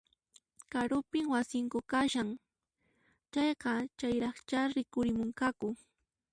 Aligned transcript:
Karupin 0.71 1.25
wasinku 1.33 1.79
kashan, 1.91 2.29
chayqa 3.33 3.73
chayraqchá 3.99 4.59
rikurimunqaku 4.75 5.67